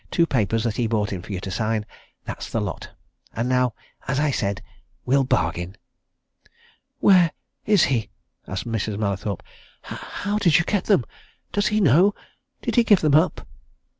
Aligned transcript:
Two 0.09 0.25
papers 0.25 0.63
that 0.63 0.77
he 0.77 0.87
brought 0.87 1.09
for 1.09 1.31
you 1.31 1.39
to 1.41 1.51
sign. 1.51 1.85
That's 2.25 2.49
the 2.49 2.59
lot! 2.59 2.89
And 3.35 3.47
now, 3.47 3.75
as 4.07 4.19
I 4.19 4.31
said, 4.31 4.63
we'll 5.05 5.23
bargain." 5.23 5.77
"Where 6.99 7.29
is 7.67 7.83
he?" 7.83 8.09
asked 8.47 8.67
Mrs. 8.67 8.97
Mallathorpe. 8.97 9.43
"How 9.83 9.97
how 9.97 10.37
did 10.39 10.57
you 10.57 10.65
get 10.65 10.85
them? 10.85 11.05
Does 11.51 11.67
he 11.67 11.79
know 11.79 12.15
did 12.63 12.77
he 12.77 12.83
give 12.83 13.01
them 13.01 13.13
up?" 13.13 13.47